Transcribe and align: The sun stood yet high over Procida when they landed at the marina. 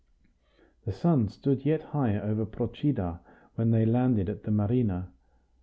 The 0.85 0.91
sun 0.93 1.27
stood 1.27 1.63
yet 1.63 1.83
high 1.93 2.19
over 2.19 2.43
Procida 2.43 3.19
when 3.53 3.69
they 3.69 3.85
landed 3.85 4.29
at 4.29 4.41
the 4.41 4.49
marina. 4.51 5.11